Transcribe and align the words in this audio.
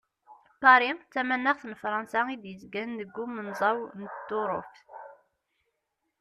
Paris 0.61 0.99
d 1.05 1.09
tamanaxt 1.13 1.65
n 1.67 1.73
Frans 1.81 2.11
i 2.33 2.35
d-yezgan 2.41 2.91
deg 2.99 3.17
umenẓaw 3.23 3.79
n 3.99 4.01
Turuft. 4.27 4.75